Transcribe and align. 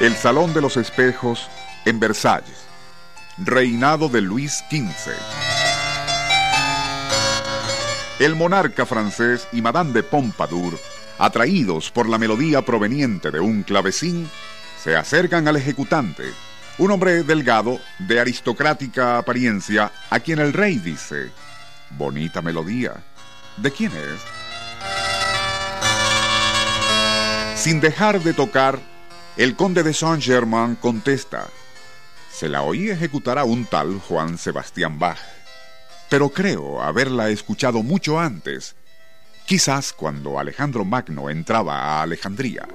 El 0.00 0.14
Salón 0.14 0.54
de 0.54 0.60
los 0.60 0.76
Espejos 0.76 1.48
en 1.84 1.98
Versalles. 1.98 2.56
Reinado 3.36 4.08
de 4.08 4.20
Luis 4.20 4.62
XV. 4.70 5.10
El 8.20 8.36
monarca 8.36 8.86
francés 8.86 9.48
y 9.50 9.60
Madame 9.60 9.90
de 9.92 10.04
Pompadour, 10.04 10.78
atraídos 11.18 11.90
por 11.90 12.08
la 12.08 12.16
melodía 12.16 12.62
proveniente 12.62 13.32
de 13.32 13.40
un 13.40 13.64
clavecín, 13.64 14.30
se 14.80 14.94
acercan 14.94 15.48
al 15.48 15.56
ejecutante, 15.56 16.32
un 16.78 16.92
hombre 16.92 17.24
delgado, 17.24 17.80
de 17.98 18.20
aristocrática 18.20 19.18
apariencia, 19.18 19.90
a 20.10 20.20
quien 20.20 20.38
el 20.38 20.52
rey 20.52 20.78
dice, 20.78 21.32
bonita 21.90 22.40
melodía, 22.40 22.92
¿de 23.56 23.72
quién 23.72 23.90
es? 23.90 24.20
Sin 27.60 27.80
dejar 27.80 28.20
de 28.20 28.32
tocar, 28.32 28.78
el 29.38 29.54
conde 29.54 29.84
de 29.84 29.94
Saint-Germain 29.94 30.74
contesta, 30.74 31.46
se 32.28 32.48
la 32.48 32.62
oí 32.62 32.90
ejecutar 32.90 33.38
a 33.38 33.44
un 33.44 33.66
tal 33.66 34.00
Juan 34.00 34.36
Sebastián 34.36 34.98
Bach, 34.98 35.16
pero 36.08 36.30
creo 36.30 36.82
haberla 36.82 37.30
escuchado 37.30 37.84
mucho 37.84 38.18
antes, 38.18 38.74
quizás 39.46 39.92
cuando 39.92 40.40
Alejandro 40.40 40.84
Magno 40.84 41.30
entraba 41.30 41.76
a 41.78 42.02
Alejandría. 42.02 42.66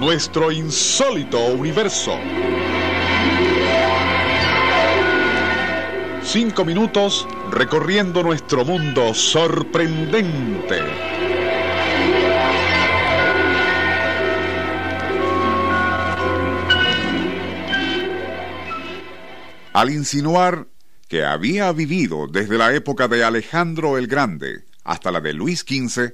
Nuestro 0.00 0.50
insólito 0.50 1.46
universo. 1.46 2.18
Cinco 6.26 6.64
minutos 6.64 7.24
recorriendo 7.52 8.20
nuestro 8.20 8.64
mundo 8.64 9.14
sorprendente. 9.14 10.80
Al 19.72 19.90
insinuar 19.90 20.66
que 21.06 21.24
había 21.24 21.70
vivido 21.70 22.26
desde 22.26 22.58
la 22.58 22.74
época 22.74 23.06
de 23.06 23.22
Alejandro 23.22 23.96
el 23.96 24.08
Grande 24.08 24.64
hasta 24.82 25.12
la 25.12 25.20
de 25.20 25.32
Luis 25.32 25.60
XV, 25.60 26.12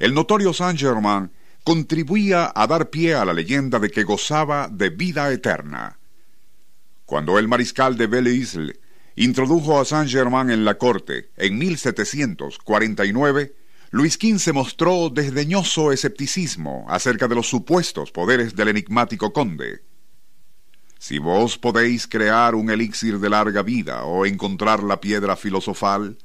el 0.00 0.12
notorio 0.12 0.52
Saint-Germain 0.52 1.30
contribuía 1.62 2.50
a 2.52 2.66
dar 2.66 2.90
pie 2.90 3.14
a 3.14 3.24
la 3.24 3.32
leyenda 3.32 3.78
de 3.78 3.90
que 3.90 4.02
gozaba 4.02 4.66
de 4.68 4.90
vida 4.90 5.32
eterna. 5.32 6.00
Cuando 7.06 7.38
el 7.38 7.46
mariscal 7.46 7.96
de 7.96 8.08
Belle-Isle 8.08 8.81
introdujo 9.16 9.80
a 9.80 9.84
Saint-Germain 9.84 10.50
en 10.50 10.64
la 10.64 10.78
corte 10.78 11.30
en 11.36 11.58
1749, 11.58 13.54
Luis 13.90 14.14
XV 14.14 14.52
mostró 14.54 15.10
desdeñoso 15.10 15.92
escepticismo 15.92 16.86
acerca 16.88 17.28
de 17.28 17.34
los 17.34 17.48
supuestos 17.48 18.10
poderes 18.10 18.56
del 18.56 18.68
enigmático 18.68 19.32
conde. 19.32 19.82
Si 20.98 21.18
vos 21.18 21.58
podéis 21.58 22.06
crear 22.06 22.54
un 22.54 22.70
elixir 22.70 23.18
de 23.18 23.28
larga 23.28 23.62
vida 23.62 24.04
o 24.04 24.24
encontrar 24.24 24.82
la 24.82 25.00
piedra 25.00 25.36
filosofal, 25.36 26.16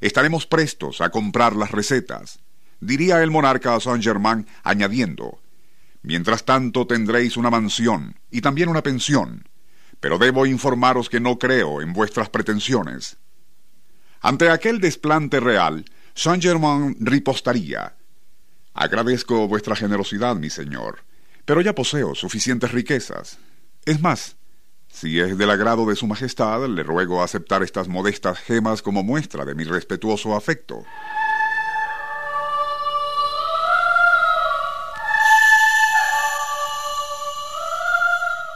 estaremos 0.00 0.46
prestos 0.46 1.00
a 1.00 1.10
comprar 1.10 1.56
las 1.56 1.70
recetas, 1.70 2.40
diría 2.80 3.22
el 3.22 3.30
monarca 3.30 3.74
a 3.74 3.80
Saint-Germain, 3.80 4.46
añadiendo, 4.62 5.40
Mientras 6.04 6.44
tanto 6.44 6.86
tendréis 6.86 7.38
una 7.38 7.48
mansión 7.48 8.16
y 8.30 8.42
también 8.42 8.68
una 8.68 8.82
pensión, 8.82 9.48
pero 10.04 10.18
debo 10.18 10.44
informaros 10.44 11.08
que 11.08 11.18
no 11.18 11.38
creo 11.38 11.80
en 11.80 11.94
vuestras 11.94 12.28
pretensiones. 12.28 13.16
Ante 14.20 14.50
aquel 14.50 14.78
desplante 14.78 15.40
real, 15.40 15.86
Saint-Germain 16.12 16.94
ripostaría. 17.00 17.96
Agradezco 18.74 19.48
vuestra 19.48 19.74
generosidad, 19.74 20.36
mi 20.36 20.50
señor, 20.50 21.04
pero 21.46 21.62
ya 21.62 21.74
poseo 21.74 22.14
suficientes 22.14 22.72
riquezas. 22.72 23.38
Es 23.86 24.02
más, 24.02 24.36
si 24.88 25.20
es 25.20 25.38
del 25.38 25.48
agrado 25.48 25.86
de 25.86 25.96
su 25.96 26.06
majestad, 26.06 26.68
le 26.68 26.82
ruego 26.82 27.22
aceptar 27.22 27.62
estas 27.62 27.88
modestas 27.88 28.38
gemas 28.40 28.82
como 28.82 29.02
muestra 29.02 29.46
de 29.46 29.54
mi 29.54 29.64
respetuoso 29.64 30.36
afecto. 30.36 30.84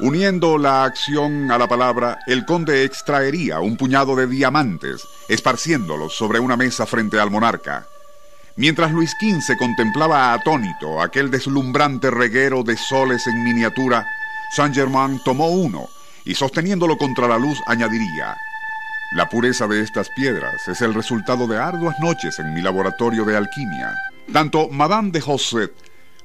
Uniendo 0.00 0.59
la 0.59 0.84
acción 0.84 1.50
a 1.50 1.59
la 1.59 1.66
palabra, 1.66 2.20
el 2.28 2.44
conde 2.44 2.84
extraería 2.84 3.59
un 3.59 3.76
puñado 3.76 4.14
de 4.14 4.28
diamantes, 4.28 5.03
esparciéndolos 5.28 6.16
sobre 6.16 6.38
una 6.38 6.56
mesa 6.56 6.86
frente 6.86 7.19
al 7.19 7.32
monarca. 7.32 7.84
Mientras 8.54 8.92
Luis 8.92 9.10
XV 9.20 9.56
contemplaba 9.59 10.32
atónito 10.32 11.03
aquel 11.03 11.32
deslumbrante 11.32 12.12
reguero 12.12 12.62
de 12.62 12.76
soles 12.76 13.26
en 13.26 13.42
miniatura, 13.42 14.06
Saint-Germain 14.54 15.20
tomó 15.25 15.48
uno 15.48 15.88
y 16.25 16.36
sosteniéndolo 16.36 16.97
contra 16.97 17.26
la 17.26 17.38
luz 17.38 17.60
añadiría, 17.66 18.36
La 19.16 19.28
pureza 19.28 19.66
de 19.66 19.82
estas 19.82 20.10
piedras 20.10 20.69
es 20.69 20.80
el 20.80 20.94
resultado 20.94 21.48
de 21.48 21.59
arduas 21.59 21.98
noches 21.98 22.38
en 22.38 22.54
mi 22.54 22.60
laboratorio 22.60 23.25
de 23.25 23.36
alquimia. 23.36 23.92
Tanto 24.32 24.69
Madame 24.69 25.10
de 25.10 25.20
Josset 25.20 25.72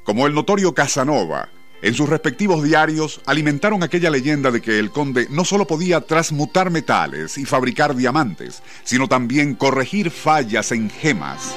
como 0.03 0.28
el 0.28 0.35
notorio 0.35 0.75
Casanova 0.75 1.50
en 1.84 1.94
sus 1.94 2.08
respectivos 2.08 2.64
diarios 2.64 3.20
alimentaron 3.26 3.84
aquella 3.84 4.10
leyenda 4.10 4.52
de 4.52 4.62
que 4.62 4.80
el 4.80 4.90
conde 4.90 5.28
no 5.30 5.44
solo 5.44 5.68
podía 5.68 6.00
transmutar 6.00 6.72
metales 6.72 7.38
y 7.38 7.44
fabricar 7.44 7.94
diamantes, 7.94 8.64
sino 8.86 9.10
también 9.10 9.54
corregir 9.54 10.10
fallas 10.10 10.72
en 10.72 10.90
gemas. 10.90 11.54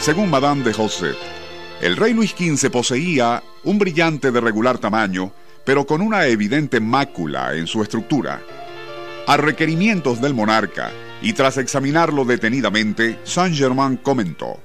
Según 0.00 0.30
Madame 0.30 0.64
de 0.64 0.72
José, 0.72 1.12
el 1.82 1.96
rey 1.98 2.14
Luis 2.14 2.30
XV 2.30 2.70
poseía 2.70 3.42
un 3.62 3.78
brillante 3.78 4.32
de 4.32 4.40
regular 4.40 4.78
tamaño, 4.78 5.32
pero 5.66 5.86
con 5.86 6.00
una 6.00 6.26
evidente 6.28 6.80
mácula 6.80 7.54
en 7.54 7.66
su 7.66 7.82
estructura. 7.82 8.40
A 9.26 9.36
requerimientos 9.36 10.22
del 10.22 10.32
monarca, 10.32 10.90
y 11.20 11.34
tras 11.34 11.58
examinarlo 11.58 12.24
detenidamente, 12.24 13.18
Saint-Germain 13.24 13.98
comentó, 13.98 14.60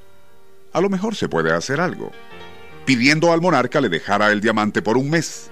a 0.74 0.82
lo 0.82 0.90
mejor 0.90 1.16
se 1.16 1.30
puede 1.30 1.54
hacer 1.54 1.82
algo, 1.82 2.12
pidiendo 2.86 3.32
al 3.32 3.42
monarca 3.42 3.82
le 3.82 3.90
dejara 3.90 4.32
el 4.32 4.42
diamante 4.42 4.82
por 4.82 4.98
un 4.98 5.10
mes. 5.10 5.50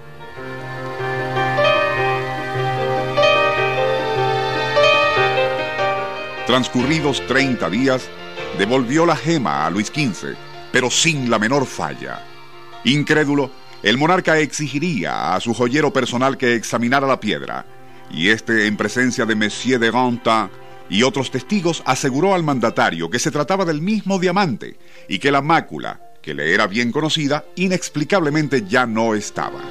Transcurridos 6.45 7.25
30 7.27 7.69
días, 7.69 8.07
devolvió 8.57 9.06
la 9.06 9.17
gema 9.17 9.66
a 9.66 9.69
Luis 9.69 9.88
XV, 9.88 10.35
pero 10.72 10.89
sin 10.89 11.29
la 11.29 11.39
menor 11.39 11.66
falla. 11.66 12.23
Incrédulo, 12.85 13.51
el 13.83 13.97
monarca 13.97 14.39
exigiría 14.39 15.35
a 15.35 15.39
su 15.41 15.53
joyero 15.53 15.91
personal 15.91 16.38
que 16.38 16.56
examinara 16.56 17.06
la 17.06 17.19
piedra, 17.19 17.65
y 18.09 18.30
este, 18.30 18.68
en 18.68 18.77
presencia 18.77 19.25
de 19.25 19.36
Monsieur 19.36 19.80
de 19.80 19.92
Gantin, 19.92 20.50
y 20.89 21.04
otros 21.04 21.31
testigos 21.31 21.84
aseguró 21.86 22.34
al 22.34 22.44
mandatario 22.44 23.10
que 23.10 23.19
se 23.19 23.31
trataba 23.31 23.66
del 23.66 23.81
mismo 23.81 24.19
diamante 24.19 24.78
y 25.07 25.19
que 25.19 25.31
la 25.31 25.42
mácula, 25.42 26.01
que 26.22 26.34
le 26.34 26.54
era 26.54 26.68
bien 26.68 26.92
conocida, 26.92 27.45
inexplicablemente 27.56 28.66
ya 28.68 28.86
no 28.86 29.16
estaba. 29.16 29.62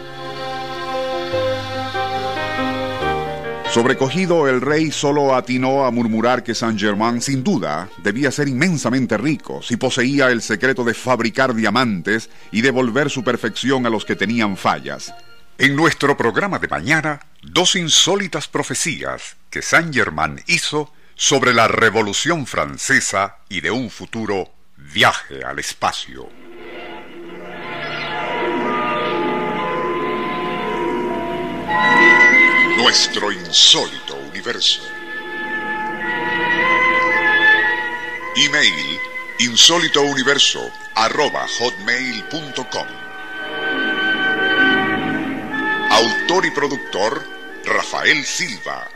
Sobrecogido, 3.77 4.49
el 4.49 4.63
rey 4.63 4.91
solo 4.91 5.35
atinó 5.35 5.85
a 5.85 5.91
murmurar 5.91 6.43
que 6.43 6.55
Saint-Germain, 6.55 7.21
sin 7.21 7.45
duda, 7.45 7.91
debía 8.03 8.31
ser 8.31 8.49
inmensamente 8.49 9.19
rico 9.19 9.61
si 9.63 9.77
poseía 9.77 10.31
el 10.31 10.41
secreto 10.41 10.83
de 10.83 10.95
fabricar 10.95 11.55
diamantes 11.55 12.31
y 12.53 12.63
devolver 12.63 13.11
su 13.11 13.23
perfección 13.23 13.85
a 13.85 13.91
los 13.91 14.07
que 14.07 14.17
tenían 14.17 14.57
fallas. 14.57 15.13
En 15.59 15.77
nuestro 15.77 16.17
programa 16.17 16.59
de 16.59 16.69
mañana, 16.69 17.21
dos 17.43 17.77
insólitas 17.77 18.49
profecías 18.49 19.37
que 19.51 19.61
Saint-Germain 19.61 20.43
hizo 20.47 20.91
sobre 21.17 21.53
la 21.53 21.67
Revolución 21.67 22.47
Francesa 22.47 23.39
y 23.49 23.61
de 23.61 23.73
un 23.73 23.91
futuro 23.91 24.53
viaje 24.77 25.45
al 25.45 25.59
espacio. 25.59 26.29
nuestro 32.77 33.33
insólito 33.33 34.17
universo. 34.31 34.81
Email 38.37 39.01
insólitouniverso 39.39 40.71
arroba 40.95 41.47
hotmail.com 41.59 42.87
Autor 45.91 46.47
y 46.47 46.51
productor 46.53 47.27
Rafael 47.65 48.25
Silva. 48.25 48.96